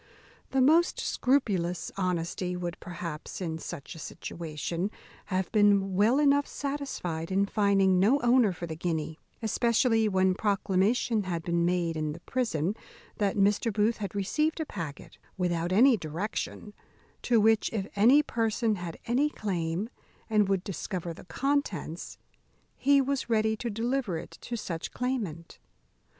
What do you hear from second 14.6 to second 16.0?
packet without any